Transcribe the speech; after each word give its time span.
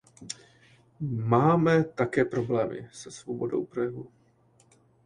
Máme 1.09 1.83
také 1.83 2.25
problémy 2.25 2.89
se 2.91 3.11
svobodou 3.11 3.65
projevu. 3.65 4.11